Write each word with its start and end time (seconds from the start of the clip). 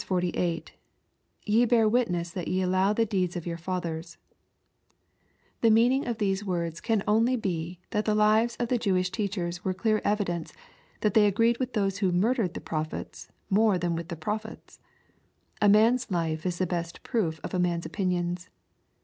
—[Te 0.01 0.33
hear 1.43 1.87
untness 1.95 2.31
that 2.33 2.47
ye 2.47 2.63
allow 2.63 2.91
the 2.91 3.05
deeds 3.05 3.35
of 3.35 3.45
your 3.45 3.59
fatJiersJl 3.59 4.17
The 5.61 5.69
meaning 5.69 6.07
of 6.07 6.17
these 6.17 6.43
words 6.43 6.81
can 6.81 7.03
only 7.07 7.35
be 7.35 7.77
that 7.91 8.05
the 8.05 8.15
Uvea 8.15 8.59
of 8.59 8.69
the 8.69 8.79
Jewish 8.79 9.11
teachers 9.11 9.63
were 9.63 9.75
clear 9.75 10.01
evidence 10.03 10.53
that 11.01 11.13
they 11.13 11.27
agreed 11.27 11.59
with 11.59 11.73
those 11.73 11.99
who 11.99 12.11
murdered 12.11 12.55
the 12.55 12.59
prophets 12.61 13.29
more 13.47 13.77
than 13.77 13.95
with 13.95 14.07
the 14.07 14.15
prophets. 14.15 14.79
A 15.61 15.69
man's 15.69 16.09
life 16.09 16.47
is 16.47 16.57
the 16.57 16.65
best 16.65 17.03
proof 17.03 17.39
of 17.43 17.53
a 17.53 17.59
man's 17.59 17.85
opinions. 17.85 18.49